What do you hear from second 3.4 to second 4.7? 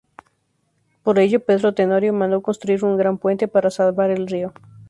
para salvar el río.